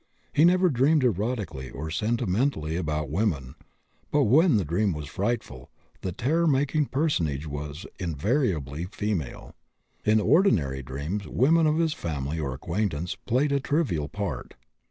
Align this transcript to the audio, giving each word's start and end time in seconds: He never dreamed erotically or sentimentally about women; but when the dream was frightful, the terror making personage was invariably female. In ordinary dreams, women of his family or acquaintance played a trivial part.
He 0.33 0.45
never 0.45 0.69
dreamed 0.71 1.03
erotically 1.03 1.69
or 1.71 1.91
sentimentally 1.91 2.75
about 2.75 3.11
women; 3.11 3.53
but 4.09 4.23
when 4.23 4.57
the 4.57 4.65
dream 4.65 4.93
was 4.93 5.07
frightful, 5.07 5.69
the 6.01 6.11
terror 6.11 6.47
making 6.47 6.87
personage 6.87 7.45
was 7.45 7.85
invariably 7.99 8.85
female. 8.85 9.53
In 10.03 10.19
ordinary 10.19 10.81
dreams, 10.81 11.27
women 11.27 11.67
of 11.67 11.77
his 11.77 11.93
family 11.93 12.39
or 12.39 12.51
acquaintance 12.55 13.13
played 13.13 13.51
a 13.51 13.59
trivial 13.59 14.09
part. 14.09 14.55